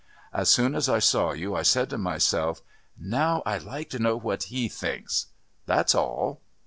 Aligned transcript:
As 0.33 0.49
soon 0.49 0.73
as 0.73 0.89
I 0.89 0.97
saw 0.97 1.33
you 1.33 1.53
I 1.55 1.61
said 1.61 1.91
to 1.91 1.97
myself, 1.99 2.63
'Now 2.99 3.43
I'd 3.45 3.61
like 3.61 3.87
to 3.91 3.99
know 3.99 4.17
what 4.17 4.45
he 4.45 4.67
thinks.' 4.67 5.27
That's 5.67 5.93
all." 5.93 6.41